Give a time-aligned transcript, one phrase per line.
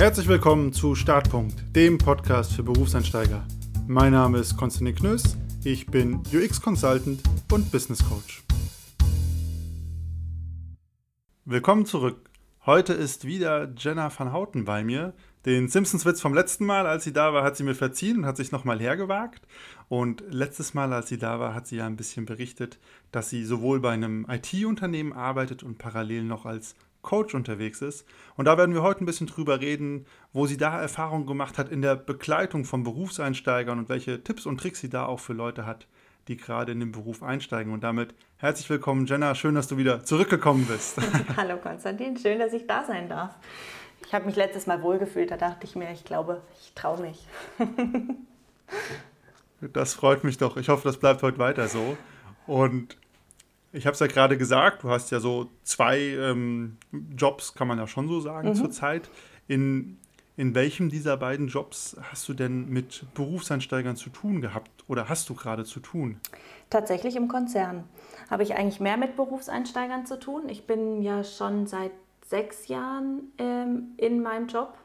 [0.00, 3.44] Herzlich willkommen zu Startpunkt, dem Podcast für Berufseinsteiger.
[3.88, 8.44] Mein Name ist Konstantin Knöss, ich bin UX Consultant und Business Coach.
[11.44, 12.30] Willkommen zurück.
[12.64, 15.14] Heute ist wieder Jenna van Houten bei mir.
[15.44, 18.36] Den Simpsons-Witz vom letzten Mal, als sie da war, hat sie mir verziehen und hat
[18.36, 19.48] sich nochmal hergewagt.
[19.88, 22.78] Und letztes Mal, als sie da war, hat sie ja ein bisschen berichtet,
[23.10, 28.06] dass sie sowohl bei einem IT-Unternehmen arbeitet und parallel noch als Coach unterwegs ist.
[28.36, 31.68] Und da werden wir heute ein bisschen drüber reden, wo sie da Erfahrungen gemacht hat
[31.68, 35.66] in der Begleitung von Berufseinsteigern und welche Tipps und Tricks sie da auch für Leute
[35.66, 35.86] hat,
[36.28, 37.72] die gerade in den Beruf einsteigen.
[37.72, 39.34] Und damit herzlich willkommen, Jenna.
[39.34, 40.98] Schön, dass du wieder zurückgekommen bist.
[41.36, 43.36] Hallo Konstantin, schön, dass ich da sein darf.
[44.04, 47.26] Ich habe mich letztes Mal wohlgefühlt, da dachte ich mir, ich glaube, ich traue mich.
[49.60, 50.56] das freut mich doch.
[50.56, 51.96] Ich hoffe, das bleibt heute weiter so.
[52.46, 52.96] Und
[53.72, 56.78] ich habe es ja gerade gesagt, du hast ja so zwei ähm,
[57.16, 58.54] Jobs, kann man ja schon so sagen, mhm.
[58.54, 59.10] zurzeit.
[59.46, 59.98] In,
[60.36, 65.28] in welchem dieser beiden Jobs hast du denn mit Berufseinsteigern zu tun gehabt oder hast
[65.28, 66.20] du gerade zu tun?
[66.70, 67.84] Tatsächlich im Konzern
[68.30, 70.48] habe ich eigentlich mehr mit Berufseinsteigern zu tun.
[70.48, 71.92] Ich bin ja schon seit
[72.24, 74.76] sechs Jahren ähm, in meinem Job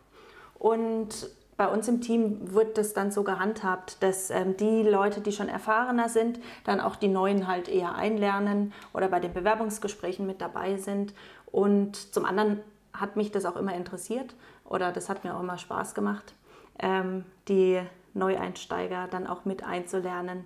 [0.55, 5.31] und bei uns im Team wird das dann so gehandhabt, dass ähm, die Leute, die
[5.31, 10.41] schon erfahrener sind, dann auch die Neuen halt eher einlernen oder bei den Bewerbungsgesprächen mit
[10.41, 11.13] dabei sind.
[11.51, 12.61] Und zum anderen
[12.93, 16.33] hat mich das auch immer interessiert oder das hat mir auch immer Spaß gemacht,
[16.79, 17.81] ähm, die
[18.13, 20.45] Neueinsteiger dann auch mit einzulernen.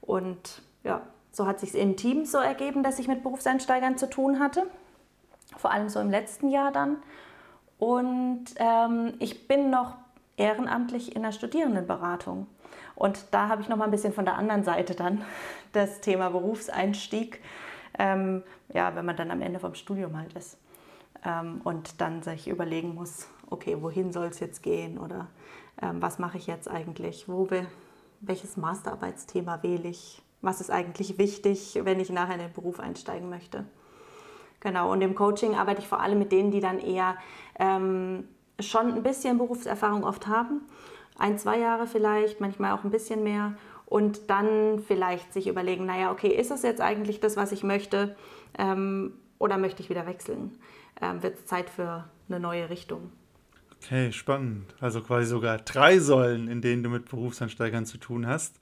[0.00, 4.38] Und ja, so hat sich im Team so ergeben, dass ich mit Berufseinsteigern zu tun
[4.40, 4.66] hatte,
[5.56, 6.96] vor allem so im letzten Jahr dann.
[7.78, 9.96] Und ähm, ich bin noch
[10.36, 12.46] ehrenamtlich in der Studierendenberatung.
[12.94, 15.22] Und da habe ich noch mal ein bisschen von der anderen Seite dann
[15.72, 17.40] das Thema Berufseinstieg,
[17.98, 18.42] ähm,
[18.72, 20.58] ja, wenn man dann am Ende vom Studium halt ist
[21.24, 25.28] ähm, und dann sich überlegen muss, okay, wohin soll es jetzt gehen oder
[25.80, 27.66] ähm, was mache ich jetzt eigentlich, wo will,
[28.20, 33.28] welches Masterarbeitsthema wähle ich, was ist eigentlich wichtig, wenn ich nachher in den Beruf einsteigen
[33.28, 33.64] möchte.
[34.60, 37.16] Genau, und im Coaching arbeite ich vor allem mit denen, die dann eher
[37.58, 38.26] ähm,
[38.60, 40.62] schon ein bisschen Berufserfahrung oft haben.
[41.18, 43.54] Ein, zwei Jahre vielleicht, manchmal auch ein bisschen mehr.
[43.86, 48.16] Und dann vielleicht sich überlegen, naja, okay, ist das jetzt eigentlich das, was ich möchte?
[48.58, 50.58] Ähm, oder möchte ich wieder wechseln?
[51.00, 53.12] Ähm, Wird es Zeit für eine neue Richtung?
[53.82, 54.74] Okay, spannend.
[54.80, 58.58] Also quasi sogar drei Säulen, in denen du mit Berufsansteigern zu tun hast.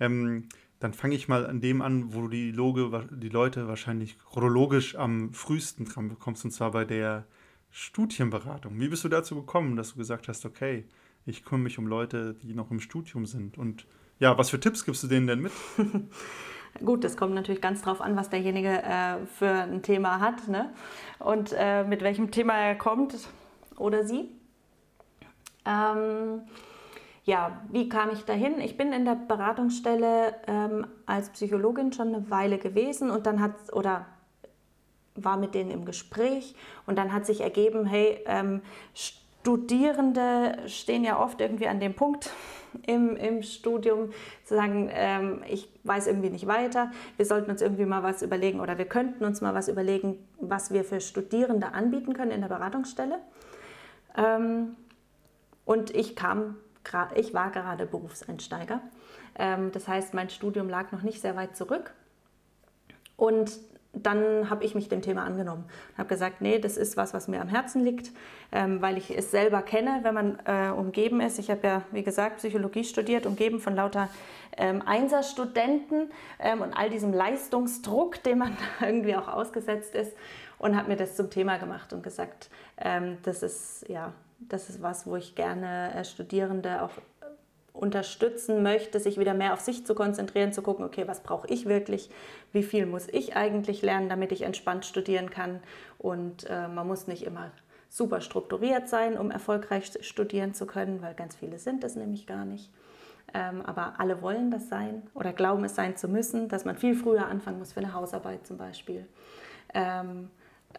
[0.00, 0.48] Ähm,
[0.80, 4.96] dann fange ich mal an dem an, wo du die, Loge, die Leute wahrscheinlich chronologisch
[4.96, 7.24] am frühesten dran bekommst, und zwar bei der
[7.76, 8.80] Studienberatung.
[8.80, 10.86] Wie bist du dazu gekommen, dass du gesagt hast, okay,
[11.26, 13.58] ich kümmere mich um Leute, die noch im Studium sind?
[13.58, 13.86] Und
[14.18, 15.52] ja, was für Tipps gibst du denen denn mit?
[16.84, 20.72] Gut, das kommt natürlich ganz drauf an, was derjenige äh, für ein Thema hat ne?
[21.18, 23.14] und äh, mit welchem Thema er kommt
[23.76, 24.30] oder sie.
[25.66, 26.44] Ähm,
[27.24, 28.58] ja, wie kam ich dahin?
[28.58, 33.70] Ich bin in der Beratungsstelle ähm, als Psychologin schon eine Weile gewesen und dann hat
[33.74, 34.06] oder
[35.16, 36.54] war mit denen im Gespräch
[36.86, 38.62] und dann hat sich ergeben, hey, ähm,
[39.46, 42.30] Studierende stehen ja oft irgendwie an dem Punkt
[42.86, 44.10] im, im Studium,
[44.44, 48.60] zu sagen, ähm, ich weiß irgendwie nicht weiter, wir sollten uns irgendwie mal was überlegen
[48.60, 52.48] oder wir könnten uns mal was überlegen, was wir für Studierende anbieten können in der
[52.48, 53.18] Beratungsstelle.
[54.16, 54.76] Ähm,
[55.64, 56.56] und ich kam,
[57.14, 58.80] ich war gerade Berufseinsteiger.
[59.38, 61.94] Ähm, das heißt, mein Studium lag noch nicht sehr weit zurück.
[63.16, 63.58] Und
[64.02, 67.28] dann habe ich mich dem Thema angenommen und habe gesagt, nee, das ist was, was
[67.28, 68.10] mir am Herzen liegt,
[68.52, 71.38] ähm, weil ich es selber kenne, wenn man äh, umgeben ist.
[71.38, 74.08] Ich habe ja, wie gesagt, Psychologie studiert, umgeben von lauter
[74.56, 80.12] ähm, Einserstudenten ähm, und all diesem Leistungsdruck, dem man irgendwie auch ausgesetzt ist
[80.58, 84.82] und habe mir das zum Thema gemacht und gesagt, ähm, das ist ja, das ist
[84.82, 86.90] was, wo ich gerne äh, Studierende auch
[87.76, 91.66] unterstützen möchte, sich wieder mehr auf sich zu konzentrieren, zu gucken, okay, was brauche ich
[91.66, 92.10] wirklich,
[92.52, 95.60] wie viel muss ich eigentlich lernen, damit ich entspannt studieren kann.
[95.98, 97.50] Und äh, man muss nicht immer
[97.88, 102.44] super strukturiert sein, um erfolgreich studieren zu können, weil ganz viele sind es nämlich gar
[102.44, 102.70] nicht.
[103.34, 106.94] Ähm, aber alle wollen das sein oder glauben es sein zu müssen, dass man viel
[106.94, 109.06] früher anfangen muss für eine Hausarbeit zum Beispiel.
[109.74, 110.30] Ähm,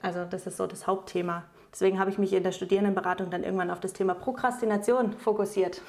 [0.01, 1.43] also das ist so das Hauptthema.
[1.71, 5.81] Deswegen habe ich mich in der Studierendenberatung dann irgendwann auf das Thema Prokrastination fokussiert.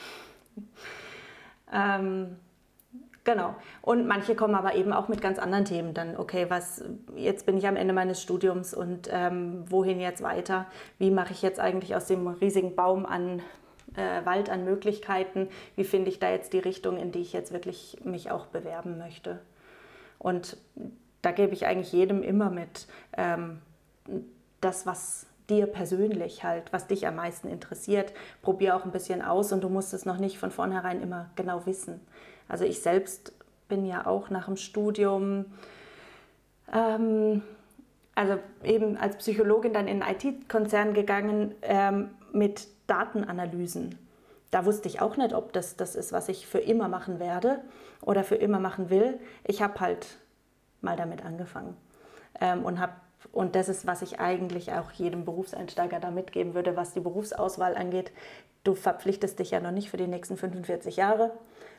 [1.70, 2.37] Ähm,
[3.25, 3.55] genau.
[3.82, 5.93] Und manche kommen aber eben auch mit ganz anderen Themen.
[5.93, 6.82] Dann, okay, was,
[7.14, 10.64] jetzt bin ich am Ende meines Studiums und ähm, wohin jetzt weiter?
[10.99, 13.43] Wie mache ich jetzt eigentlich aus dem riesigen Baum an
[13.96, 15.49] äh, Wald an Möglichkeiten?
[15.76, 18.96] Wie finde ich da jetzt die Richtung, in die ich jetzt wirklich mich auch bewerben
[18.96, 19.40] möchte?
[20.19, 20.56] Und
[21.22, 23.60] da gebe ich eigentlich jedem immer mit, ähm,
[24.60, 28.12] das, was dir persönlich halt, was dich am meisten interessiert.
[28.42, 31.64] Probier auch ein bisschen aus und du musst es noch nicht von vornherein immer genau
[31.66, 32.00] wissen.
[32.48, 33.32] Also ich selbst
[33.68, 35.46] bin ja auch nach dem Studium,
[36.72, 37.42] ähm,
[38.14, 43.96] also eben als Psychologin dann in einen IT-Konzern gegangen ähm, mit Datenanalysen.
[44.50, 47.60] Da wusste ich auch nicht, ob das das ist, was ich für immer machen werde
[48.00, 49.20] oder für immer machen will.
[49.44, 50.18] Ich habe halt
[50.80, 51.76] mal damit angefangen
[52.40, 52.92] ähm, und habe
[53.32, 57.76] und das ist, was ich eigentlich auch jedem Berufseinsteiger da mitgeben würde, was die Berufsauswahl
[57.76, 58.12] angeht.
[58.64, 61.32] Du verpflichtest dich ja noch nicht für die nächsten 45 Jahre,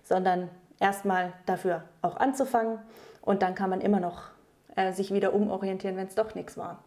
[0.04, 0.50] sondern
[0.80, 2.80] erstmal dafür auch anzufangen
[3.22, 4.30] und dann kann man immer noch
[4.76, 6.84] äh, sich wieder umorientieren, wenn es doch nichts war.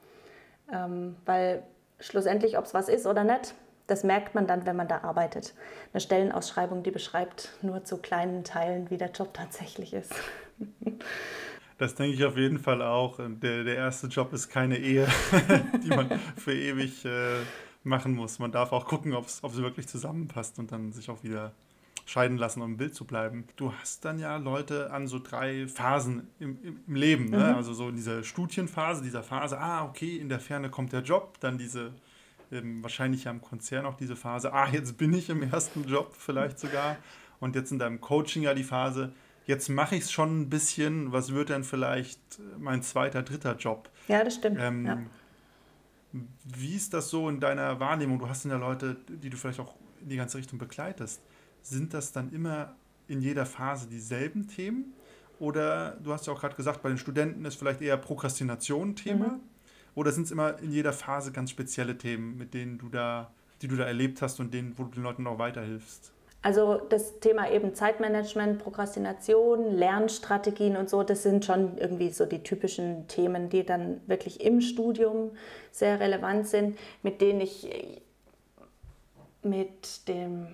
[0.72, 1.62] Ähm, weil
[2.00, 3.54] schlussendlich, ob es was ist oder nicht,
[3.86, 5.54] das merkt man dann, wenn man da arbeitet.
[5.92, 10.14] Eine Stellenausschreibung, die beschreibt nur zu kleinen Teilen, wie der Job tatsächlich ist.
[11.82, 13.18] Das denke ich auf jeden Fall auch.
[13.18, 15.08] Der, der erste Job ist keine Ehe,
[15.82, 17.40] die man für ewig äh,
[17.82, 18.38] machen muss.
[18.38, 21.50] Man darf auch gucken, ob es wirklich zusammenpasst und dann sich auch wieder
[22.04, 23.48] scheiden lassen, um im Bild zu bleiben.
[23.56, 26.56] Du hast dann ja Leute an so drei Phasen im,
[26.86, 27.24] im Leben.
[27.24, 27.38] Ne?
[27.38, 27.56] Mhm.
[27.56, 31.40] Also so in dieser Studienphase, dieser Phase, ah, okay, in der Ferne kommt der Job.
[31.40, 31.90] Dann diese,
[32.52, 36.60] ähm, wahrscheinlich am Konzern auch diese Phase, ah, jetzt bin ich im ersten Job vielleicht
[36.60, 36.94] sogar.
[37.40, 39.12] Und jetzt in deinem Coaching ja die Phase,
[39.46, 42.20] jetzt mache ich es schon ein bisschen, was wird denn vielleicht
[42.58, 43.90] mein zweiter, dritter Job?
[44.08, 44.58] Ja, das stimmt.
[44.60, 44.98] Ähm, ja.
[46.44, 48.18] Wie ist das so in deiner Wahrnehmung?
[48.18, 51.22] Du hast ja Leute, die du vielleicht auch in die ganze Richtung begleitest.
[51.62, 52.74] Sind das dann immer
[53.08, 54.92] in jeder Phase dieselben Themen?
[55.38, 59.28] Oder du hast ja auch gerade gesagt, bei den Studenten ist vielleicht eher Prokrastination Thema?
[59.28, 59.40] Mhm.
[59.94, 63.68] Oder sind es immer in jeder Phase ganz spezielle Themen, mit denen du da, die
[63.68, 66.12] du da erlebt hast und denen, wo du den Leuten auch weiterhilfst?
[66.42, 72.42] Also das Thema eben Zeitmanagement, Prokrastination, Lernstrategien und so, das sind schon irgendwie so die
[72.42, 75.30] typischen Themen, die dann wirklich im Studium
[75.70, 77.70] sehr relevant sind, mit denen ich
[79.44, 80.48] mit dem,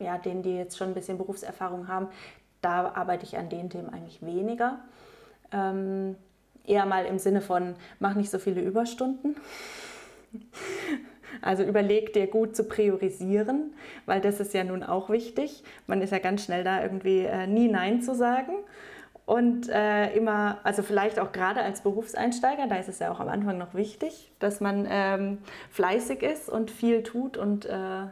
[0.00, 2.08] ja, denen, die jetzt schon ein bisschen Berufserfahrung haben,
[2.60, 4.80] da arbeite ich an den Themen eigentlich weniger.
[5.52, 6.16] Ähm,
[6.64, 9.36] eher mal im Sinne von, mach nicht so viele Überstunden.
[11.42, 13.74] Also überleg dir gut zu priorisieren,
[14.06, 15.62] weil das ist ja nun auch wichtig.
[15.86, 18.52] Man ist ja ganz schnell da irgendwie äh, nie Nein zu sagen.
[19.26, 23.28] Und äh, immer, also vielleicht auch gerade als Berufseinsteiger, da ist es ja auch am
[23.28, 25.38] Anfang noch wichtig, dass man ähm,
[25.70, 28.06] fleißig ist und viel tut und äh,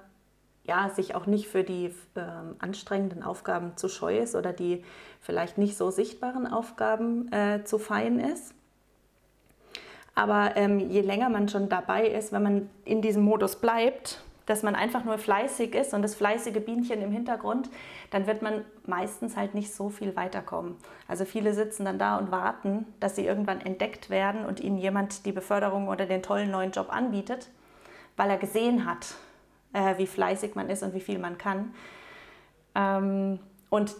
[0.68, 4.84] ja, sich auch nicht für die ähm, anstrengenden Aufgaben zu scheu ist oder die
[5.20, 8.55] vielleicht nicht so sichtbaren Aufgaben äh, zu fein ist.
[10.16, 14.62] Aber ähm, je länger man schon dabei ist, wenn man in diesem Modus bleibt, dass
[14.62, 17.68] man einfach nur fleißig ist und das fleißige Bienchen im Hintergrund,
[18.10, 20.76] dann wird man meistens halt nicht so viel weiterkommen.
[21.06, 25.26] Also viele sitzen dann da und warten, dass sie irgendwann entdeckt werden und ihnen jemand
[25.26, 27.50] die Beförderung oder den tollen neuen Job anbietet,
[28.16, 29.14] weil er gesehen hat,
[29.74, 31.74] äh, wie fleißig man ist und wie viel man kann.
[32.74, 33.96] Ähm, und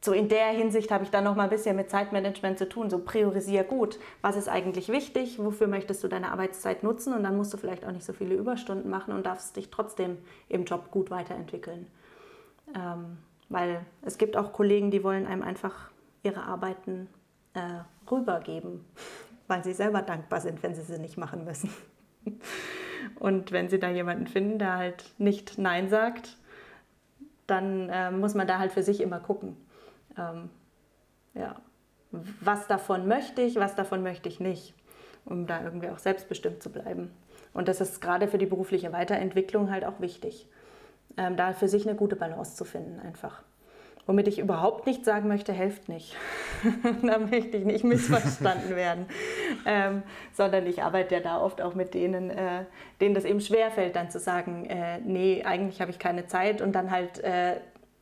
[0.00, 2.88] so in der Hinsicht habe ich dann noch mal ein bisschen mit Zeitmanagement zu tun.
[2.88, 7.36] So priorisier gut, was ist eigentlich wichtig, wofür möchtest du deine Arbeitszeit nutzen und dann
[7.36, 10.18] musst du vielleicht auch nicht so viele Überstunden machen und darfst dich trotzdem
[10.48, 11.86] im Job gut weiterentwickeln.
[12.74, 13.18] Ähm,
[13.48, 15.90] weil es gibt auch Kollegen, die wollen einem einfach
[16.22, 17.08] ihre Arbeiten
[17.54, 17.80] äh,
[18.10, 18.84] rübergeben,
[19.48, 21.70] weil sie selber dankbar sind, wenn sie sie nicht machen müssen.
[23.18, 26.36] Und wenn sie da jemanden finden, der halt nicht Nein sagt,
[27.46, 29.56] dann äh, muss man da halt für sich immer gucken
[30.16, 30.50] ähm,
[31.34, 31.56] ja,
[32.40, 34.74] was davon möchte ich, was davon möchte ich nicht,
[35.24, 37.10] um da irgendwie auch selbstbestimmt zu bleiben.
[37.52, 40.48] Und das ist gerade für die berufliche Weiterentwicklung halt auch wichtig,
[41.16, 43.42] ähm, da für sich eine gute Balance zu finden einfach.
[44.06, 46.16] Womit ich überhaupt nicht sagen möchte, helft nicht.
[47.02, 49.06] da möchte ich nicht missverstanden werden.
[49.66, 52.64] Ähm, sondern ich arbeite ja da oft auch mit denen, äh,
[53.02, 56.72] denen das eben schwerfällt, dann zu sagen, äh, nee, eigentlich habe ich keine Zeit und
[56.72, 57.56] dann halt äh,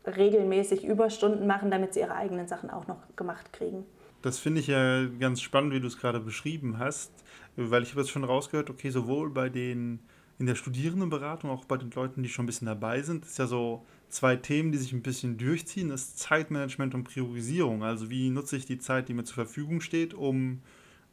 [0.06, 3.84] regelmäßig Überstunden machen, damit sie ihre eigenen Sachen auch noch gemacht kriegen.
[4.22, 7.12] Das finde ich ja ganz spannend, wie du es gerade beschrieben hast,
[7.56, 10.00] weil ich habe jetzt schon rausgehört, okay, sowohl bei den
[10.38, 13.46] in der Studierendenberatung, auch bei den Leuten, die schon ein bisschen dabei sind, ist ja
[13.46, 17.82] so zwei Themen, die sich ein bisschen durchziehen, das ist Zeitmanagement und Priorisierung.
[17.82, 20.60] Also wie nutze ich die Zeit, die mir zur Verfügung steht, um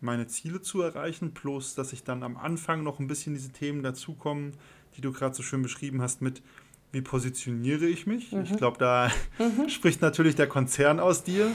[0.02, 3.82] meine Ziele zu erreichen, plus dass ich dann am Anfang noch ein bisschen diese Themen
[3.82, 4.52] dazukommen,
[4.98, 6.42] die du gerade so schön beschrieben hast, mit
[6.94, 8.32] wie positioniere ich mich?
[8.32, 8.44] Mhm.
[8.44, 9.68] Ich glaube, da mhm.
[9.68, 11.52] spricht natürlich der Konzern aus dir.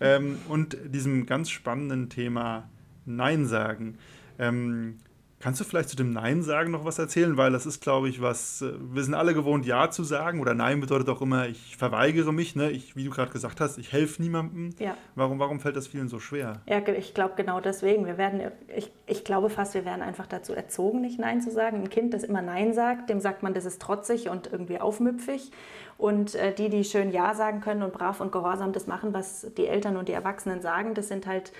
[0.00, 2.70] Ähm, und diesem ganz spannenden Thema
[3.04, 3.98] Nein sagen.
[4.38, 4.98] Ähm,
[5.38, 7.36] Kannst du vielleicht zu dem Nein sagen noch was erzählen?
[7.36, 10.40] Weil das ist, glaube ich, was, äh, wir sind alle gewohnt, Ja zu sagen.
[10.40, 12.56] Oder Nein bedeutet auch immer, ich verweigere mich.
[12.56, 12.70] Ne?
[12.70, 14.70] Ich, wie du gerade gesagt hast, ich helfe niemandem.
[14.78, 14.96] Ja.
[15.14, 16.62] Warum, warum fällt das vielen so schwer?
[16.66, 18.06] Ja, ich glaube genau deswegen.
[18.06, 18.40] Wir werden,
[18.74, 21.82] ich, ich glaube fast, wir werden einfach dazu erzogen, nicht Nein zu sagen.
[21.82, 25.50] Ein Kind, das immer Nein sagt, dem sagt man, das ist trotzig und irgendwie aufmüpfig.
[25.98, 29.46] Und äh, die, die schön Ja sagen können und brav und gehorsam das machen, was
[29.58, 31.52] die Eltern und die Erwachsenen sagen, das sind halt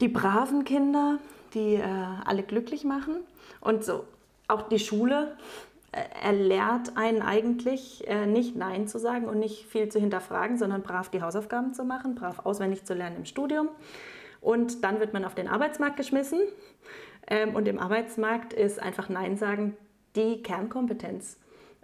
[0.00, 1.18] die braven Kinder
[1.54, 1.84] die äh,
[2.24, 3.16] alle glücklich machen.
[3.60, 4.04] Und so
[4.48, 5.36] auch die Schule
[5.92, 10.82] äh, erlehrt einen eigentlich äh, nicht Nein zu sagen und nicht viel zu hinterfragen, sondern
[10.82, 13.68] brav die Hausaufgaben zu machen, brav auswendig zu lernen im Studium.
[14.40, 16.40] Und dann wird man auf den Arbeitsmarkt geschmissen.
[17.26, 19.76] Ähm, und im Arbeitsmarkt ist einfach Nein sagen
[20.16, 21.38] die Kernkompetenz,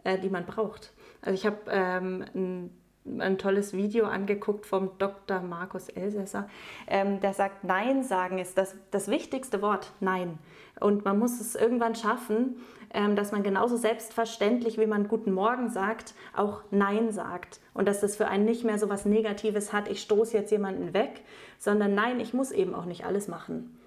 [0.04, 0.92] äh, die man braucht.
[1.22, 2.85] Also ich habe ähm, ein
[3.18, 5.40] ein tolles Video angeguckt vom Dr.
[5.40, 6.48] Markus Elsässer,
[6.86, 10.38] ähm, der sagt, Nein sagen ist das, das wichtigste Wort, Nein.
[10.78, 12.56] Und man muss es irgendwann schaffen,
[12.92, 17.60] ähm, dass man genauso selbstverständlich, wie man Guten Morgen sagt, auch Nein sagt.
[17.72, 20.92] Und dass das für einen nicht mehr so was Negatives hat, ich stoße jetzt jemanden
[20.92, 21.22] weg,
[21.58, 23.78] sondern nein, ich muss eben auch nicht alles machen.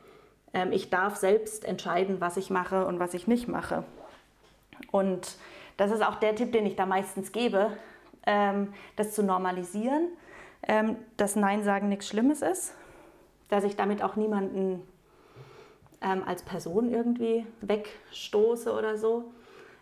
[0.53, 3.83] Ähm, ich darf selbst entscheiden, was ich mache und was ich nicht mache.
[4.91, 5.37] Und
[5.77, 7.71] das ist auch der Tipp, den ich da meistens gebe,
[8.95, 10.09] das zu normalisieren,
[10.67, 12.73] ähm, dass Nein sagen nichts Schlimmes ist,
[13.49, 14.81] dass ich damit auch niemanden
[16.01, 19.31] ähm, als Person irgendwie wegstoße oder so,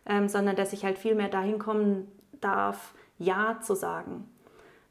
[0.05, 4.29] ähm, sondern dass ich halt viel mehr dahin kommen darf, Ja zu sagen.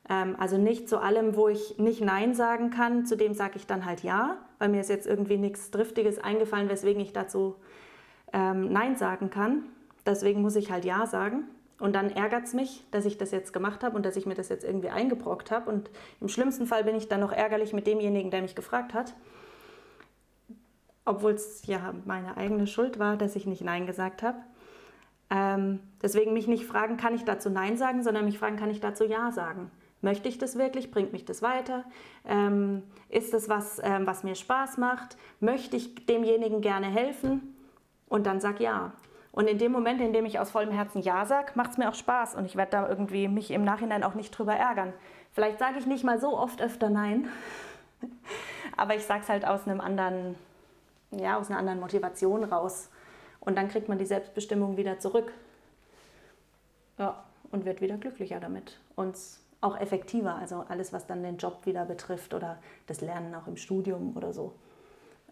[0.08, 3.66] Ähm, also nicht zu allem, wo ich nicht Nein sagen kann, zu dem sage ich
[3.66, 7.56] dann halt Ja, weil mir ist jetzt irgendwie nichts Driftiges eingefallen, weswegen ich dazu
[8.32, 9.64] ähm, Nein sagen kann.
[10.04, 11.44] Deswegen muss ich halt Ja sagen.
[11.78, 14.35] Und dann ärgert es mich, dass ich das jetzt gemacht habe und dass ich mir
[14.35, 15.71] das jetzt irgendwie eingebrockt habe.
[15.71, 15.90] Und
[16.21, 19.14] im schlimmsten Fall bin ich dann noch ärgerlich mit demjenigen, der mich gefragt hat.
[21.04, 24.38] Obwohl es ja meine eigene Schuld war, dass ich nicht Nein gesagt habe.
[25.28, 28.80] Ähm, deswegen mich nicht fragen, kann ich dazu Nein sagen, sondern mich fragen, kann ich
[28.80, 29.71] dazu Ja sagen?
[30.00, 30.90] Möchte ich das wirklich?
[30.90, 31.85] Bringt mich das weiter?
[32.25, 35.16] Ähm, ist das was, ähm, was mir Spaß macht?
[35.40, 37.56] Möchte ich demjenigen gerne helfen?
[38.09, 38.92] Und dann sag ja.
[39.36, 41.90] Und in dem Moment, in dem ich aus vollem Herzen Ja sage, macht es mir
[41.90, 44.94] auch Spaß und ich werde da irgendwie mich im Nachhinein auch nicht drüber ärgern.
[45.32, 47.28] Vielleicht sage ich nicht mal so oft öfter Nein,
[48.78, 50.36] aber ich sage es halt aus einem anderen,
[51.10, 52.88] ja, aus einer anderen Motivation raus.
[53.40, 55.30] Und dann kriegt man die Selbstbestimmung wieder zurück.
[56.96, 58.80] Ja, und wird wieder glücklicher damit.
[58.94, 59.18] Und
[59.60, 63.58] auch effektiver, also alles, was dann den Job wieder betrifft oder das Lernen auch im
[63.58, 64.54] Studium oder so.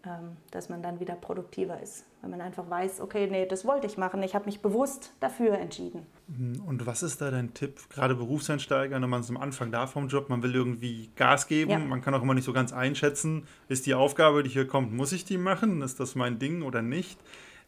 [0.05, 2.05] Ähm, dass man dann wieder produktiver ist.
[2.21, 5.57] Wenn man einfach weiß, okay, nee, das wollte ich machen, ich habe mich bewusst dafür
[5.57, 6.05] entschieden.
[6.27, 6.61] Mhm.
[6.67, 10.07] Und was ist da dein Tipp, gerade Berufseinsteiger, wenn man es am Anfang da vom
[10.07, 11.79] Job, man will irgendwie Gas geben, ja.
[11.79, 15.11] man kann auch immer nicht so ganz einschätzen, ist die Aufgabe, die hier kommt, muss
[15.11, 17.19] ich die machen, ist das mein Ding oder nicht?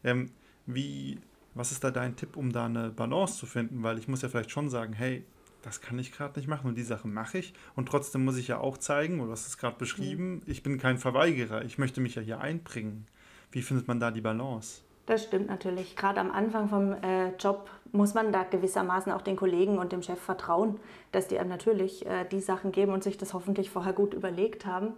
[0.04, 0.30] Ähm,
[0.66, 1.18] wie,
[1.54, 3.82] was ist da dein Tipp, um da eine Balance zu finden?
[3.82, 5.24] Weil ich muss ja vielleicht schon sagen, hey,
[5.62, 7.54] das kann ich gerade nicht machen und die Sachen mache ich.
[7.74, 10.42] Und trotzdem muss ich ja auch zeigen, oder du hast es gerade beschrieben, mhm.
[10.46, 13.06] ich bin kein Verweigerer, ich möchte mich ja hier einbringen.
[13.50, 14.82] Wie findet man da die Balance?
[15.06, 15.96] Das stimmt natürlich.
[15.96, 20.02] Gerade am Anfang vom äh, Job muss man da gewissermaßen auch den Kollegen und dem
[20.02, 20.78] Chef vertrauen,
[21.12, 24.66] dass die einem natürlich äh, die Sachen geben und sich das hoffentlich vorher gut überlegt
[24.66, 24.92] haben.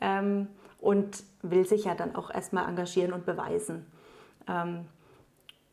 [0.00, 0.48] Ähm,
[0.80, 3.86] und will sich ja dann auch erstmal engagieren und beweisen.
[4.46, 4.84] Ähm,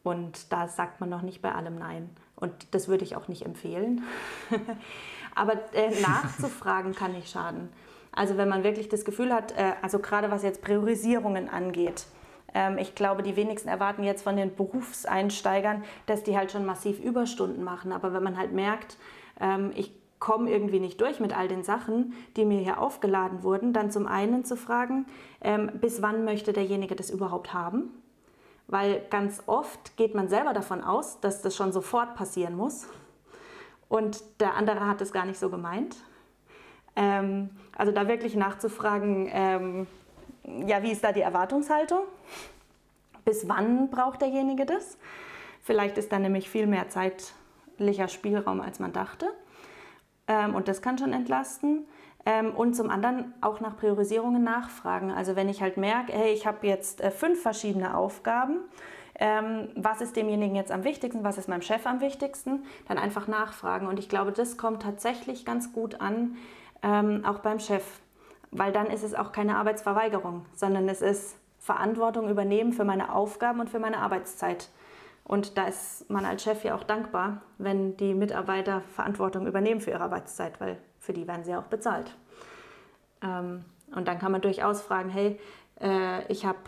[0.04, 2.10] und da sagt man noch nicht bei allem Nein.
[2.42, 4.04] Und das würde ich auch nicht empfehlen.
[5.36, 7.70] Aber äh, nachzufragen kann nicht schaden.
[8.12, 12.06] Also wenn man wirklich das Gefühl hat, äh, also gerade was jetzt Priorisierungen angeht,
[12.54, 17.00] ähm, ich glaube, die wenigsten erwarten jetzt von den Berufseinsteigern, dass die halt schon massiv
[17.00, 17.94] Überstunden machen.
[17.94, 18.98] Aber wenn man halt merkt,
[19.40, 23.74] ähm, ich komme irgendwie nicht durch mit all den Sachen, die mir hier aufgeladen wurden,
[23.74, 25.06] dann zum einen zu fragen,
[25.42, 28.01] ähm, bis wann möchte derjenige das überhaupt haben?
[28.72, 32.88] Weil ganz oft geht man selber davon aus, dass das schon sofort passieren muss
[33.90, 35.98] und der andere hat es gar nicht so gemeint.
[36.96, 39.88] Ähm, also da wirklich nachzufragen, ähm,
[40.66, 42.04] ja, wie ist da die Erwartungshaltung?
[43.26, 44.98] Bis wann braucht derjenige das?
[45.62, 49.28] Vielleicht ist da nämlich viel mehr zeitlicher Spielraum, als man dachte.
[50.32, 51.86] Ähm, und das kann schon entlasten.
[52.26, 55.12] Ähm, und zum anderen auch nach Priorisierungen nachfragen.
[55.12, 58.60] Also wenn ich halt merke, hey, ich habe jetzt äh, fünf verschiedene Aufgaben,
[59.16, 63.28] ähm, was ist demjenigen jetzt am wichtigsten, was ist meinem Chef am wichtigsten, dann einfach
[63.28, 63.88] nachfragen.
[63.88, 66.38] Und ich glaube, das kommt tatsächlich ganz gut an,
[66.84, 67.84] ähm, auch beim Chef,
[68.52, 73.60] weil dann ist es auch keine Arbeitsverweigerung, sondern es ist Verantwortung übernehmen für meine Aufgaben
[73.60, 74.70] und für meine Arbeitszeit.
[75.24, 79.92] Und da ist man als Chef ja auch dankbar, wenn die Mitarbeiter Verantwortung übernehmen für
[79.92, 82.16] ihre Arbeitszeit, weil für die werden sie auch bezahlt.
[83.24, 83.64] Ähm,
[83.96, 85.40] und dann kann man durchaus fragen, hey,
[85.80, 86.60] äh, ich habe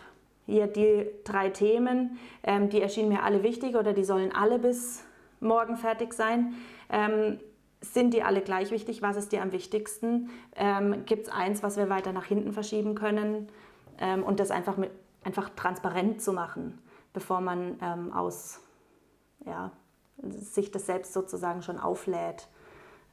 [0.46, 5.04] hier die drei Themen, ähm, die erschienen mir alle wichtig oder die sollen alle bis
[5.40, 6.54] morgen fertig sein.
[6.90, 7.38] Ähm,
[7.80, 9.02] sind die alle gleich wichtig?
[9.02, 10.30] Was ist dir am wichtigsten?
[11.04, 13.50] Gibt es eins, was wir weiter nach hinten verschieben können?
[14.24, 14.90] Und das einfach, mit,
[15.22, 16.78] einfach transparent zu machen,
[17.14, 18.60] bevor man ähm, aus,
[19.46, 19.72] ja,
[20.22, 22.48] sich das selbst sozusagen schon auflädt.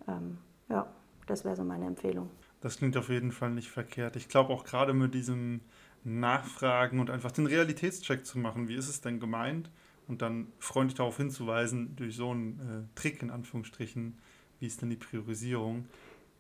[0.08, 0.92] Ähm, ja,
[1.28, 2.30] das wäre so meine Empfehlung.
[2.60, 4.18] Das klingt auf jeden Fall nicht verkehrt.
[4.18, 5.62] Ich glaube auch gerade mit diesem
[6.04, 9.70] Nachfragen und einfach den Realitätscheck zu machen, wie ist es denn gemeint?
[10.08, 14.18] Und dann freundlich darauf hinzuweisen, durch so einen äh, Trick in Anführungsstrichen,
[14.60, 15.86] wie ist denn die Priorisierung,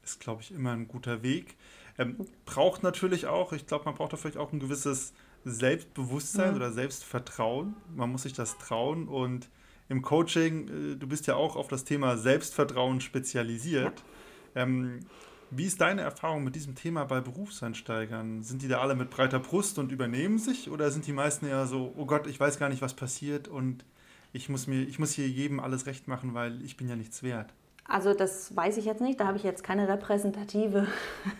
[0.03, 1.55] ist, glaube ich, immer ein guter Weg.
[1.97, 5.13] Ähm, braucht natürlich auch, ich glaube, man braucht da vielleicht auch ein gewisses
[5.45, 6.55] Selbstbewusstsein ja.
[6.55, 7.75] oder Selbstvertrauen.
[7.95, 9.49] Man muss sich das trauen und
[9.89, 14.03] im Coaching, äh, du bist ja auch auf das Thema Selbstvertrauen spezialisiert.
[14.55, 14.63] Ja.
[14.63, 15.01] Ähm,
[15.53, 18.41] wie ist deine Erfahrung mit diesem Thema bei Berufseinsteigern?
[18.41, 21.65] Sind die da alle mit breiter Brust und übernehmen sich oder sind die meisten eher
[21.65, 23.83] so, oh Gott, ich weiß gar nicht, was passiert und
[24.31, 27.21] ich muss, mir, ich muss hier jedem alles recht machen, weil ich bin ja nichts
[27.21, 27.53] wert?
[27.83, 30.87] Also das weiß ich jetzt nicht, da habe ich jetzt keine repräsentative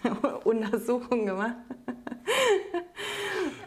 [0.43, 1.55] Untersuchung gemacht.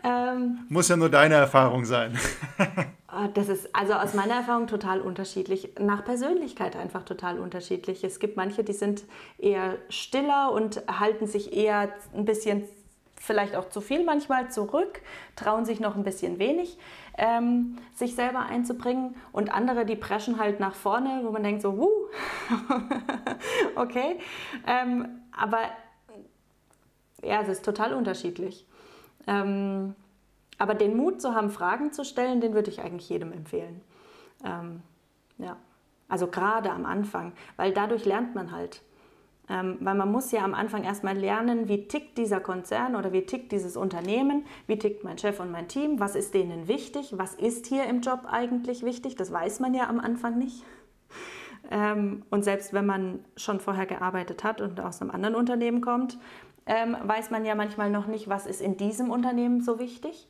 [0.04, 2.18] Ähm, Muss ja nur deine Erfahrung sein.
[3.16, 5.74] Ah, das ist also aus meiner Erfahrung total unterschiedlich.
[5.78, 8.02] Nach Persönlichkeit einfach total unterschiedlich.
[8.02, 9.04] Es gibt manche, die sind
[9.38, 12.64] eher stiller und halten sich eher ein bisschen,
[13.14, 15.00] vielleicht auch zu viel manchmal zurück,
[15.36, 16.76] trauen sich noch ein bisschen wenig,
[17.16, 19.14] ähm, sich selber einzubringen.
[19.30, 22.08] Und andere, die preschen halt nach vorne, wo man denkt so, wuh,
[23.76, 24.18] okay.
[24.66, 25.60] Ähm, aber
[27.22, 28.66] ja, es ist total unterschiedlich.
[29.26, 29.94] Ähm,
[30.58, 33.80] aber den Mut zu haben, Fragen zu stellen, den würde ich eigentlich jedem empfehlen.
[34.44, 34.82] Ähm,
[35.38, 35.56] ja,
[36.08, 38.82] also gerade am Anfang, weil dadurch lernt man halt.
[39.46, 43.26] Ähm, weil man muss ja am Anfang erstmal lernen, wie tickt dieser Konzern oder wie
[43.26, 47.34] tickt dieses Unternehmen, wie tickt mein Chef und mein Team, was ist denen wichtig, was
[47.34, 50.64] ist hier im Job eigentlich wichtig, das weiß man ja am Anfang nicht.
[51.70, 56.18] Ähm, und selbst wenn man schon vorher gearbeitet hat und aus einem anderen Unternehmen kommt,
[56.66, 60.28] ähm, weiß man ja manchmal noch nicht, was ist in diesem Unternehmen so wichtig.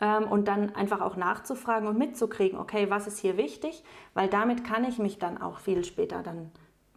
[0.00, 3.82] Ähm, und dann einfach auch nachzufragen und mitzukriegen, okay, was ist hier wichtig,
[4.14, 6.50] weil damit kann ich mich dann auch viel später dann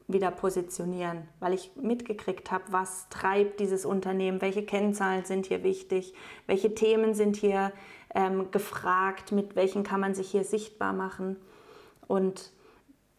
[0.07, 6.13] wieder positionieren, weil ich mitgekriegt habe, was treibt dieses Unternehmen, welche Kennzahlen sind hier wichtig,
[6.47, 7.71] welche Themen sind hier
[8.15, 11.37] ähm, gefragt, mit welchen kann man sich hier sichtbar machen.
[12.07, 12.51] Und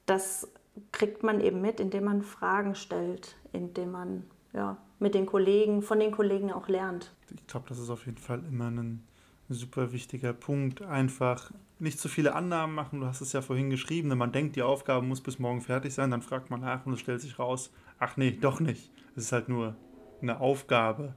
[0.05, 0.49] das
[0.90, 6.01] kriegt man eben mit, indem man Fragen stellt, indem man ja, mit den Kollegen, von
[6.01, 7.13] den Kollegen auch lernt.
[7.31, 9.07] Ich glaube, das ist auf jeden Fall immer ein
[9.49, 10.83] super wichtiger Punkt.
[10.83, 13.01] Einfach nicht zu viele Annahmen machen.
[13.01, 14.11] Du hast es ja vorhin geschrieben.
[14.11, 16.93] Wenn man denkt, die Aufgabe muss bis morgen fertig sein, dann fragt man nach und
[16.93, 18.91] es stellt sich raus, ach nee, doch nicht.
[19.17, 19.77] Es ist halt nur
[20.23, 21.15] eine Aufgabe.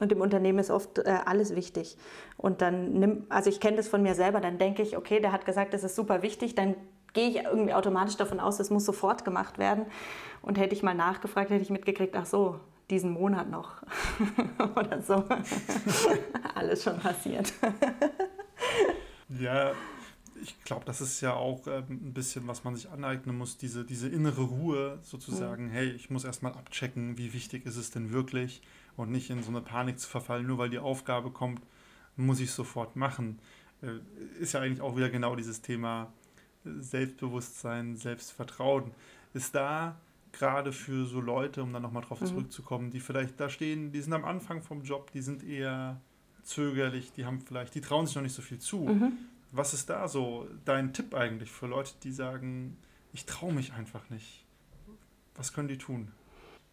[0.00, 1.96] Und im Unternehmen ist oft äh, alles wichtig.
[2.36, 5.32] Und dann nimm, also ich kenne das von mir selber, dann denke ich, okay, der
[5.32, 6.74] hat gesagt, das ist super wichtig, dann
[7.12, 9.86] gehe ich irgendwie automatisch davon aus, das muss sofort gemacht werden.
[10.40, 12.58] Und hätte ich mal nachgefragt, hätte ich mitgekriegt, ach so,
[12.92, 13.82] diesen Monat noch
[14.76, 15.14] oder so.
[16.54, 17.52] Alles schon passiert.
[19.28, 19.72] ja,
[20.42, 23.84] ich glaube, das ist ja auch ähm, ein bisschen, was man sich aneignen muss, diese,
[23.84, 25.70] diese innere Ruhe sozusagen, mhm.
[25.70, 28.62] hey, ich muss erstmal abchecken, wie wichtig ist es denn wirklich
[28.96, 31.62] und nicht in so eine Panik zu verfallen, nur weil die Aufgabe kommt,
[32.16, 33.38] muss ich sofort machen.
[33.80, 34.00] Äh,
[34.38, 36.12] ist ja eigentlich auch wieder genau dieses Thema
[36.64, 38.92] Selbstbewusstsein, Selbstvertrauen.
[39.32, 39.98] Ist da
[40.32, 42.26] gerade für so Leute, um dann nochmal drauf mhm.
[42.26, 46.00] zurückzukommen, die vielleicht da stehen, die sind am Anfang vom Job, die sind eher
[46.42, 48.80] zögerlich, die haben vielleicht, die trauen sich noch nicht so viel zu.
[48.80, 49.12] Mhm.
[49.52, 52.76] Was ist da so dein Tipp eigentlich für Leute, die sagen,
[53.12, 54.44] ich traue mich einfach nicht?
[55.34, 56.10] Was können die tun?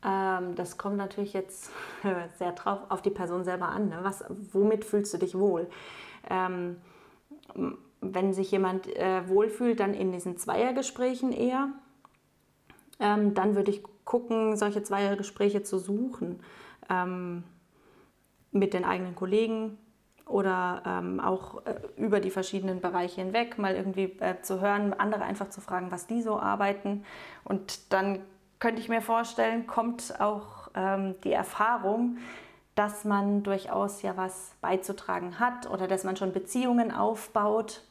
[0.04, 1.72] Ähm, das kommt natürlich jetzt
[2.38, 3.90] sehr drauf auf die Person selber an.
[3.90, 4.00] Ne?
[4.02, 5.70] Was, womit fühlst du dich wohl?
[6.30, 6.78] Ähm,
[8.02, 11.70] wenn sich jemand äh, wohlfühlt, dann in diesen Zweiergesprächen eher
[13.00, 16.42] ähm, dann würde ich gucken, solche Zweiergespräche zu suchen
[16.90, 17.44] ähm,
[18.52, 19.78] mit den eigenen Kollegen
[20.26, 25.24] oder ähm, auch äh, über die verschiedenen Bereiche hinweg, mal irgendwie äh, zu hören, andere
[25.24, 27.04] einfach zu fragen, was die so arbeiten.
[27.44, 28.20] Und dann
[28.60, 32.18] könnte ich mir vorstellen, kommt auch ähm, die Erfahrung,
[32.76, 37.84] dass man durchaus ja was beizutragen hat oder dass man schon Beziehungen aufbaut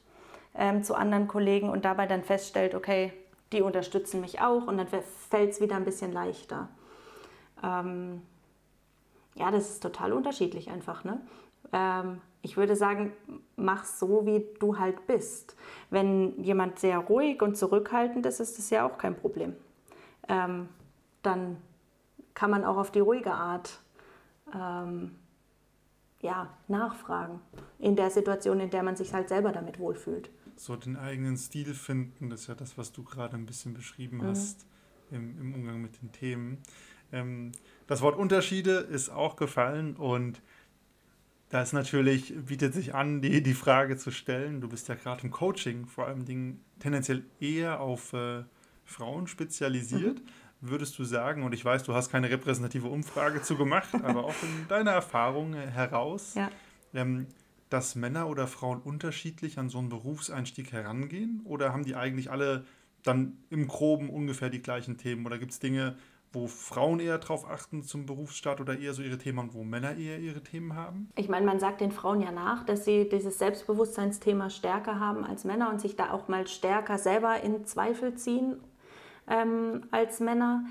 [0.55, 3.13] ähm, zu anderen Kollegen und dabei dann feststellt, okay,
[3.53, 6.69] die unterstützen mich auch und dann fällt es wieder ein bisschen leichter.
[7.63, 8.23] Ähm,
[9.35, 11.05] ja, das ist total unterschiedlich einfach.
[11.05, 11.21] Ne?
[11.73, 13.13] Ähm, ich würde sagen,
[13.57, 15.57] mach so, wie du halt bist.
[15.91, 19.55] Wenn jemand sehr ruhig und zurückhaltend ist, ist das ja auch kein Problem.
[20.29, 20.69] Ähm,
[21.23, 21.57] dann
[22.35, 23.81] kann man auch auf die ruhige Art
[24.55, 25.18] ähm,
[26.21, 27.41] ja, nachfragen
[27.79, 30.31] in der Situation, in der man sich halt selber damit wohlfühlt.
[30.57, 34.19] So den eigenen Stil finden, das ist ja das, was du gerade ein bisschen beschrieben
[34.19, 34.27] mhm.
[34.27, 34.67] hast
[35.11, 36.59] im, im, Umgang mit den Themen.
[37.13, 37.53] Ähm,
[37.87, 40.43] das Wort Unterschiede ist auch gefallen und
[41.51, 44.61] da ist natürlich, bietet sich an, die, die Frage zu stellen.
[44.61, 48.43] Du bist ja gerade im Coaching vor allem Dingen tendenziell eher auf äh,
[48.85, 50.19] Frauen spezialisiert.
[50.19, 50.29] Mhm.
[50.61, 54.35] Würdest du sagen, und ich weiß, du hast keine repräsentative Umfrage zu gemacht, aber auch
[54.43, 56.51] in deiner Erfahrung heraus, ja.
[56.95, 57.27] ähm,
[57.71, 61.43] dass Männer oder Frauen unterschiedlich an so einen Berufseinstieg herangehen?
[61.45, 62.65] Oder haben die eigentlich alle
[63.05, 65.27] dann im Groben ungefähr die gleichen Themen?
[65.27, 65.97] Oder gibt es Dinge,
[66.33, 69.97] wo Frauen eher darauf achten zum Berufsstart oder eher so ihre Themen haben, wo Männer
[69.97, 71.09] eher ihre Themen haben?
[71.15, 75.45] Ich meine, man sagt den Frauen ja nach, dass sie dieses Selbstbewusstseinsthema stärker haben als
[75.45, 78.57] Männer und sich da auch mal stärker selber in Zweifel ziehen
[79.29, 80.65] ähm, als Männer.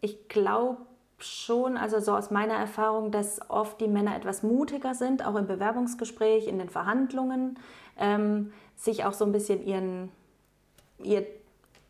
[0.00, 0.78] Ich glaube
[1.18, 5.46] schon, also so aus meiner Erfahrung, dass oft die Männer etwas mutiger sind, auch im
[5.46, 7.58] Bewerbungsgespräch, in den Verhandlungen,
[7.98, 10.12] ähm, sich auch so ein bisschen ihren,
[11.02, 11.26] ihr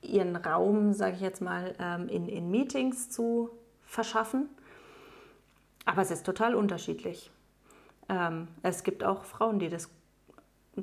[0.07, 3.51] ihren Raum, sage ich jetzt mal, ähm, in, in Meetings zu
[3.83, 4.49] verschaffen.
[5.85, 7.31] Aber es ist total unterschiedlich.
[8.09, 9.91] Ähm, es gibt auch Frauen, die das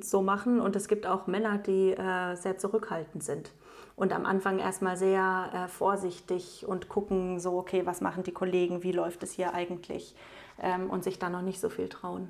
[0.00, 3.52] so machen und es gibt auch Männer, die äh, sehr zurückhaltend sind
[3.96, 8.82] und am Anfang erstmal sehr äh, vorsichtig und gucken so, okay, was machen die Kollegen,
[8.82, 10.14] wie läuft es hier eigentlich
[10.60, 12.28] ähm, und sich da noch nicht so viel trauen.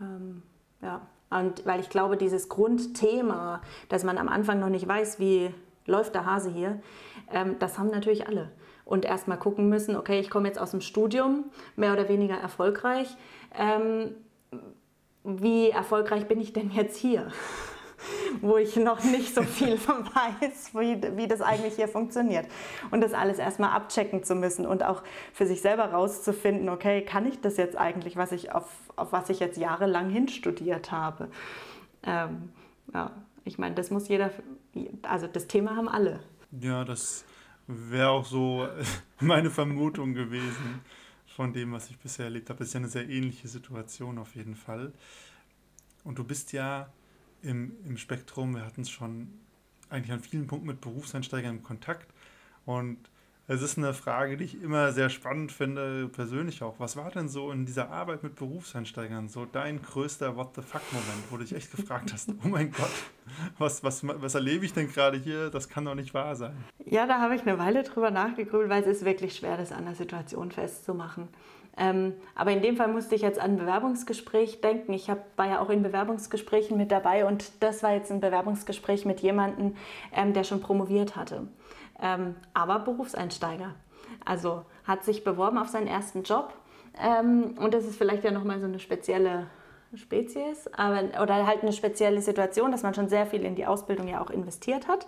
[0.00, 0.42] Ähm,
[0.82, 1.00] ja.
[1.30, 5.52] Und weil ich glaube, dieses Grundthema, dass man am Anfang noch nicht weiß, wie
[5.86, 6.80] läuft der Hase hier,
[7.32, 8.52] ähm, das haben natürlich alle.
[8.84, 13.16] Und erstmal gucken müssen, okay, ich komme jetzt aus dem Studium, mehr oder weniger erfolgreich.
[13.56, 14.14] Ähm,
[15.24, 17.32] wie erfolgreich bin ich denn jetzt hier?
[18.40, 22.46] wo ich noch nicht so viel von weiß, wie, wie das eigentlich hier funktioniert.
[22.90, 27.26] Und das alles erstmal abchecken zu müssen und auch für sich selber rauszufinden, okay, kann
[27.26, 31.28] ich das jetzt eigentlich, was ich auf, auf was ich jetzt jahrelang hinstudiert habe?
[32.02, 32.50] Ähm,
[32.92, 33.10] ja,
[33.44, 34.30] ich meine, das muss jeder,
[35.02, 36.20] also das Thema haben alle.
[36.60, 37.24] Ja, das
[37.66, 38.68] wäre auch so
[39.20, 40.82] meine Vermutung gewesen
[41.34, 42.60] von dem, was ich bisher erlebt habe.
[42.60, 44.92] Das ist ja eine sehr ähnliche Situation auf jeden Fall.
[46.04, 46.92] Und du bist ja
[47.42, 48.54] im, im Spektrum.
[48.54, 49.28] Wir hatten es schon
[49.90, 52.12] eigentlich an vielen Punkten mit Berufseinsteigern im Kontakt.
[52.66, 52.98] Und
[53.46, 56.76] es ist eine Frage, die ich immer sehr spannend finde, persönlich auch.
[56.78, 61.30] Was war denn so in dieser Arbeit mit Berufseinsteigern so dein größter What the fuck-Moment,
[61.30, 62.90] wo du dich echt gefragt hast, oh mein Gott,
[63.58, 65.50] was, was, was erlebe ich denn gerade hier?
[65.50, 66.56] Das kann doch nicht wahr sein.
[66.86, 69.84] Ja, da habe ich eine Weile drüber nachgegrübelt, weil es ist wirklich schwer, das an
[69.84, 71.28] der Situation festzumachen.
[71.76, 74.92] Ähm, aber in dem Fall musste ich jetzt an ein Bewerbungsgespräch denken.
[74.92, 79.04] Ich hab, war ja auch in Bewerbungsgesprächen mit dabei und das war jetzt ein Bewerbungsgespräch
[79.04, 79.74] mit jemandem,
[80.14, 81.48] ähm, der schon promoviert hatte.
[82.04, 83.74] Ähm, aber Berufseinsteiger.
[84.26, 86.52] Also hat sich beworben auf seinen ersten Job.
[86.98, 89.46] Ähm, und das ist vielleicht ja nochmal so eine spezielle
[89.94, 94.06] Spezies aber, oder halt eine spezielle Situation, dass man schon sehr viel in die Ausbildung
[94.06, 95.06] ja auch investiert hat.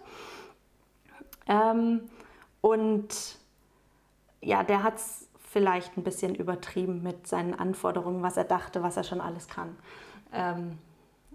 [1.47, 2.09] Ähm,
[2.63, 3.39] und
[4.41, 8.97] ja, der hat es vielleicht ein bisschen übertrieben mit seinen Anforderungen, was er dachte, was
[8.97, 9.77] er schon alles kann.
[10.33, 10.79] Ähm,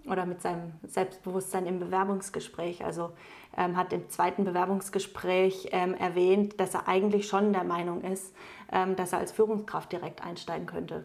[0.06, 2.84] oder mit seinem Selbstbewusstsein im Bewerbungsgespräch.
[2.84, 3.12] Also
[3.56, 8.34] ähm, hat im zweiten Bewerbungsgespräch ähm, erwähnt, dass er eigentlich schon der Meinung ist,
[8.70, 11.04] ähm, dass er als Führungskraft direkt einsteigen könnte.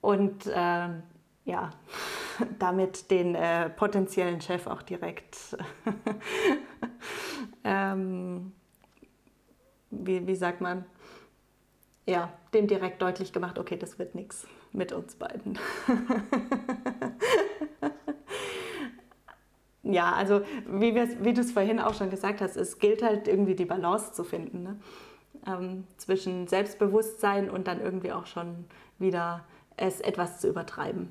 [0.00, 1.02] Und ähm,
[1.44, 1.70] ja,
[2.58, 5.56] damit den äh, potenziellen Chef auch direkt,
[7.64, 8.52] ähm,
[9.90, 10.84] wie, wie sagt man,
[12.06, 15.58] ja, dem direkt deutlich gemacht, okay, das wird nichts mit uns beiden.
[19.92, 23.54] ja, also wie, wie du es vorhin auch schon gesagt hast, es gilt halt irgendwie
[23.54, 24.76] die Balance zu finden ne?
[25.46, 28.64] ähm, zwischen Selbstbewusstsein und dann irgendwie auch schon
[28.98, 29.44] wieder
[29.76, 31.08] es etwas zu übertreiben.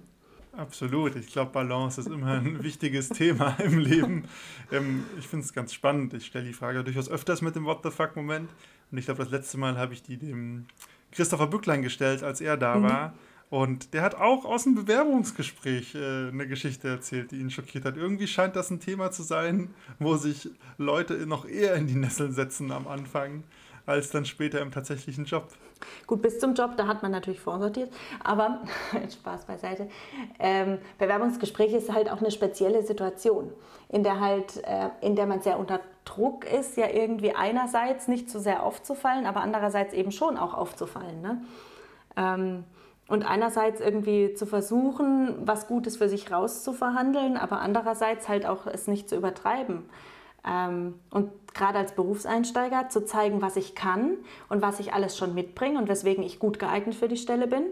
[0.54, 1.16] Absolut.
[1.16, 4.26] Ich glaube, Balance ist immer ein wichtiges Thema im Leben.
[4.72, 6.14] Ähm, ich finde es ganz spannend.
[6.14, 8.50] Ich stelle die Frage durchaus öfters mit dem What the fuck-Moment.
[8.92, 10.66] Und ich glaube, das letzte Mal habe ich die dem
[11.12, 12.84] Christopher Bücklein gestellt, als er da mhm.
[13.52, 17.98] Und der hat auch aus dem Bewerbungsgespräch äh, eine Geschichte erzählt, die ihn schockiert hat.
[17.98, 22.32] Irgendwie scheint das ein Thema zu sein, wo sich Leute noch eher in die Nesseln
[22.32, 23.44] setzen am Anfang
[23.86, 25.50] als dann später im tatsächlichen Job.
[26.08, 27.92] Gut, bis zum Job, da hat man natürlich vorsortiert,
[28.24, 28.62] aber
[29.12, 29.90] Spaß beiseite.
[30.40, 33.52] Ähm, Bewerbungsgespräch ist halt auch eine spezielle Situation,
[33.90, 38.30] in der halt, äh, in der man sehr unter Druck ist, ja irgendwie einerseits nicht
[38.30, 41.22] zu sehr aufzufallen, aber andererseits eben schon auch aufzufallen.
[41.22, 41.42] Ne?
[42.16, 42.64] Ähm,
[43.08, 48.88] und einerseits irgendwie zu versuchen, was Gutes für sich rauszuverhandeln, aber andererseits halt auch es
[48.88, 49.90] nicht zu übertreiben.
[50.48, 54.18] Ähm, und gerade als Berufseinsteiger zu zeigen, was ich kann
[54.50, 57.64] und was ich alles schon mitbringe und weswegen ich gut geeignet für die Stelle bin.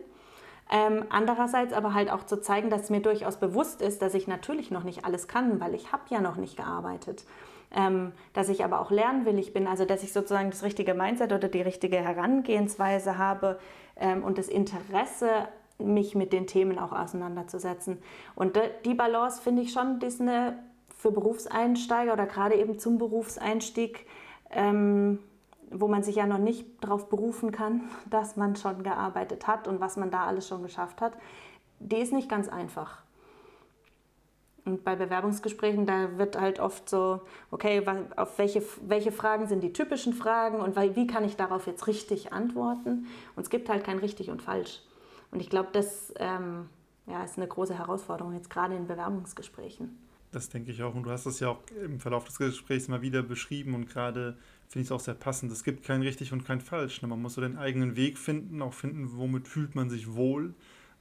[0.72, 4.70] Ähm, andererseits aber halt auch zu zeigen, dass mir durchaus bewusst ist, dass ich natürlich
[4.70, 7.26] noch nicht alles kann, weil ich habe ja noch nicht gearbeitet.
[7.72, 11.48] Ähm, dass ich aber auch lernwillig bin, also dass ich sozusagen das richtige Mindset oder
[11.48, 13.60] die richtige Herangehensweise habe
[14.00, 18.00] ähm, und das Interesse, mich mit den Themen auch auseinanderzusetzen.
[18.36, 20.60] Und die Balance finde ich schon, die ist eine
[20.98, 24.06] für Berufseinsteiger oder gerade eben zum Berufseinstieg,
[24.52, 25.20] ähm,
[25.72, 29.80] wo man sich ja noch nicht darauf berufen kann, dass man schon gearbeitet hat und
[29.80, 31.14] was man da alles schon geschafft hat,
[31.80, 33.02] die ist nicht ganz einfach.
[34.69, 37.84] Und bei Bewerbungsgesprächen, da wird halt oft so, okay,
[38.15, 42.32] auf welche, welche Fragen sind die typischen Fragen und wie kann ich darauf jetzt richtig
[42.34, 43.08] antworten?
[43.36, 44.82] Und es gibt halt kein richtig und falsch.
[45.32, 46.69] Und ich glaube, das ähm,
[47.08, 49.97] ja, ist eine große Herausforderung, jetzt gerade in Bewerbungsgesprächen.
[50.32, 50.93] Das denke ich auch.
[50.93, 54.38] Und du hast es ja auch im Verlauf des Gesprächs mal wieder beschrieben und gerade
[54.67, 55.51] finde ich es auch sehr passend.
[55.51, 57.01] Es gibt kein richtig und kein falsch.
[57.01, 57.08] Ne?
[57.08, 60.53] Man muss so den eigenen Weg finden, auch finden, womit fühlt man sich wohl.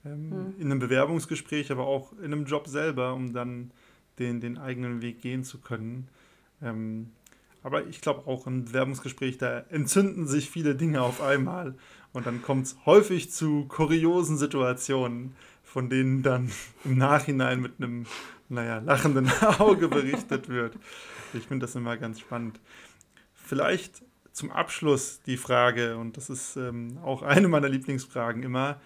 [0.08, 0.54] Ähm, mhm.
[0.58, 3.70] In einem Bewerbungsgespräch, aber auch in einem Job selber, um dann
[4.18, 6.08] den, den eigenen Weg gehen zu können.
[6.62, 7.10] Ähm,
[7.62, 11.74] aber ich glaube auch im Bewerbungsgespräch, da entzünden sich viele Dinge auf einmal.
[12.12, 16.50] Und dann kommt es häufig zu kuriosen Situationen, von denen dann
[16.84, 18.06] im Nachhinein mit einem
[18.48, 20.76] naja, lachenden Auge berichtet wird.
[21.34, 22.58] Ich finde das immer ganz spannend.
[23.34, 28.80] Vielleicht zum Abschluss die Frage, und das ist ähm, auch eine meiner Lieblingsfragen immer,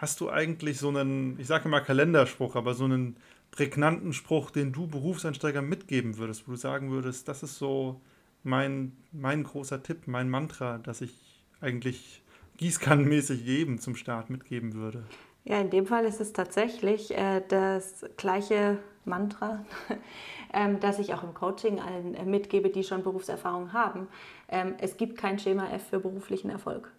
[0.00, 3.16] hast du eigentlich so einen, ich sage immer Kalenderspruch, aber so einen
[3.50, 8.00] prägnanten Spruch, den du Berufseinsteigern mitgeben würdest, wo du sagen würdest, das ist so
[8.42, 12.22] mein, mein großer Tipp, mein Mantra, das ich eigentlich
[12.56, 15.04] gießkannenmäßig jedem zum Start mitgeben würde?
[15.44, 19.64] Ja, in dem Fall ist es tatsächlich äh, das gleiche Mantra,
[20.54, 24.08] ähm, das ich auch im Coaching allen äh, mitgebe, die schon Berufserfahrung haben.
[24.48, 26.90] Ähm, es gibt kein Schema F für beruflichen Erfolg,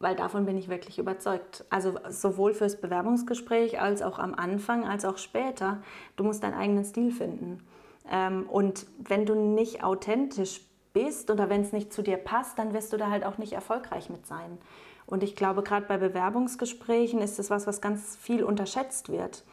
[0.00, 1.64] weil davon bin ich wirklich überzeugt.
[1.70, 5.82] Also sowohl fürs Bewerbungsgespräch als auch am Anfang, als auch später.
[6.16, 7.62] Du musst deinen eigenen Stil finden.
[8.10, 10.62] Ähm, und wenn du nicht authentisch
[10.94, 13.52] bist oder wenn es nicht zu dir passt, dann wirst du da halt auch nicht
[13.52, 14.58] erfolgreich mit sein.
[15.06, 19.44] Und ich glaube, gerade bei Bewerbungsgesprächen ist das was, was ganz viel unterschätzt wird.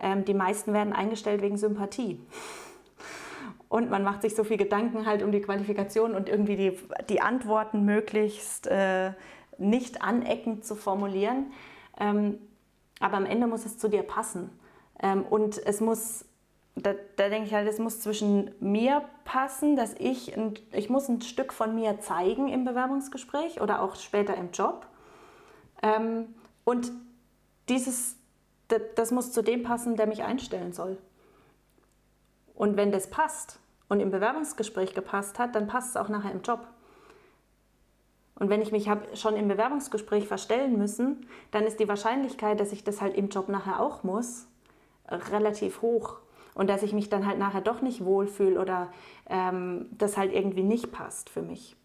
[0.00, 2.20] Ähm, die meisten werden eingestellt wegen Sympathie.
[3.68, 7.20] Und man macht sich so viel Gedanken halt um die Qualifikation und irgendwie die, die
[7.20, 9.12] Antworten möglichst äh,
[9.62, 11.52] nicht aneckend zu formulieren.
[11.98, 12.38] Ähm,
[13.00, 14.50] aber am Ende muss es zu dir passen.
[15.00, 16.24] Ähm, und es muss,
[16.76, 21.08] da, da denke ich halt, es muss zwischen mir passen, dass ich, ein, ich muss
[21.08, 24.86] ein Stück von mir zeigen im Bewerbungsgespräch oder auch später im Job.
[25.82, 26.92] Ähm, und
[27.68, 28.16] dieses,
[28.68, 30.98] das, das muss zu dem passen, der mich einstellen soll.
[32.54, 36.42] Und wenn das passt und im Bewerbungsgespräch gepasst hat, dann passt es auch nachher im
[36.42, 36.66] Job.
[38.42, 42.72] Und wenn ich mich habe schon im Bewerbungsgespräch verstellen müssen, dann ist die Wahrscheinlichkeit, dass
[42.72, 44.48] ich das halt im Job nachher auch muss,
[45.08, 46.16] relativ hoch.
[46.52, 48.92] Und dass ich mich dann halt nachher doch nicht wohlfühle oder
[49.30, 51.76] ähm, das halt irgendwie nicht passt für mich.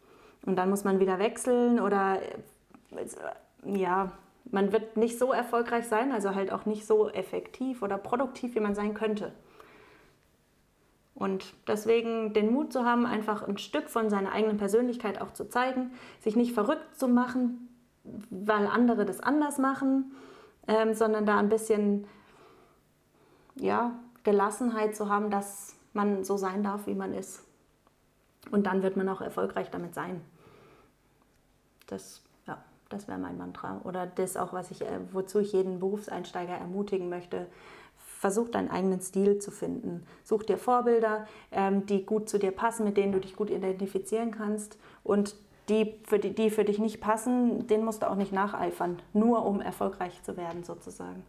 [0.47, 4.11] Und dann muss man wieder wechseln oder äh, ja,
[4.45, 8.61] man wird nicht so erfolgreich sein, also halt auch nicht so effektiv oder produktiv, wie
[8.61, 9.31] man sein könnte.
[11.17, 15.49] Und deswegen den Mut zu haben, einfach ein Stück von seiner eigenen Persönlichkeit auch zu
[15.49, 17.69] zeigen, sich nicht verrückt zu machen,
[18.29, 20.13] weil andere das anders machen,
[20.67, 22.05] ähm, sondern da ein bisschen
[23.55, 27.43] ja, Gelassenheit zu haben, dass man so sein darf, wie man ist.
[28.51, 30.21] Und dann wird man auch erfolgreich damit sein.
[31.87, 32.21] Das
[32.89, 33.81] das wäre mein Mantra.
[33.83, 37.47] Oder das auch, was ich, äh, wozu ich jeden Berufseinsteiger ermutigen möchte.
[38.17, 40.03] Versuch deinen eigenen Stil zu finden.
[40.23, 44.31] Such dir Vorbilder, ähm, die gut zu dir passen, mit denen du dich gut identifizieren
[44.31, 44.79] kannst.
[45.03, 45.35] Und
[45.69, 49.45] die für, die, die für dich nicht passen, denen musst du auch nicht nacheifern, nur
[49.45, 51.23] um erfolgreich zu werden sozusagen.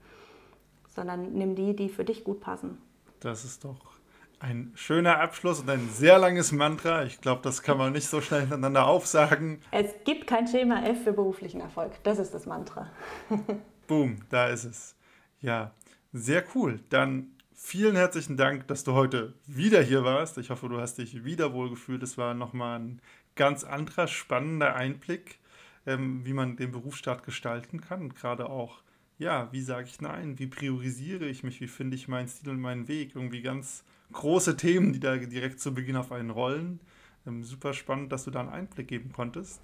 [0.88, 2.78] Sondern nimm die, die für dich gut passen.
[3.20, 3.98] Das ist doch
[4.40, 7.02] ein schöner Abschluss und ein sehr langes Mantra.
[7.04, 9.60] Ich glaube, das kann man nicht so schnell hintereinander aufsagen.
[9.72, 11.92] Es gibt kein Schema F für beruflichen Erfolg.
[12.04, 12.88] Das ist das Mantra.
[13.88, 14.94] Boom, da ist es.
[15.40, 15.72] Ja,
[16.18, 16.80] sehr cool.
[16.90, 20.38] Dann vielen herzlichen Dank, dass du heute wieder hier warst.
[20.38, 22.02] Ich hoffe, du hast dich wieder wohlgefühlt.
[22.02, 23.00] Es war nochmal ein
[23.36, 25.38] ganz anderer, spannender Einblick,
[25.86, 28.82] ähm, wie man den Berufsstart gestalten kann gerade auch
[29.18, 30.38] ja, wie sage ich nein?
[30.38, 31.60] Wie priorisiere ich mich?
[31.60, 33.14] Wie finde ich meinen Stil und meinen Weg?
[33.14, 36.80] Irgendwie ganz große Themen, die da direkt zu Beginn auf einen rollen.
[37.26, 39.60] Ähm, super spannend, dass du da einen Einblick geben konntest.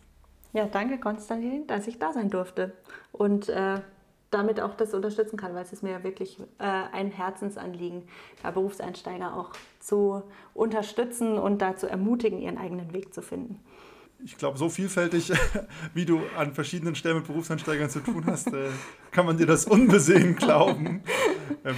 [0.53, 2.73] Ja, danke Konstantin, dass ich da sein durfte.
[3.13, 3.81] Und äh,
[4.35, 8.03] damit auch das unterstützen kann, weil es ist mir wirklich äh, ein Herzensanliegen,
[8.43, 13.61] da Berufseinsteiger auch zu unterstützen und dazu ermutigen, ihren eigenen Weg zu finden.
[14.25, 15.33] Ich glaube, so vielfältig,
[15.95, 18.69] wie du an verschiedenen Stellen mit Berufseinsteigern zu tun hast, äh,
[19.11, 21.03] kann man dir das unbesehen glauben.
[21.65, 21.77] Ähm,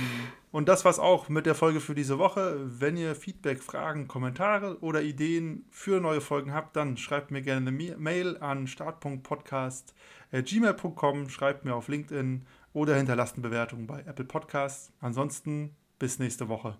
[0.50, 2.58] und das war's auch mit der Folge für diese Woche.
[2.64, 7.68] Wenn ihr Feedback, Fragen, Kommentare oder Ideen für neue Folgen habt, dann schreibt mir gerne
[7.68, 14.92] eine Mail an start.podcast.gmail.com, schreibt mir auf LinkedIn oder hinterlasst eine Bewertung bei Apple Podcasts.
[15.00, 16.78] Ansonsten bis nächste Woche.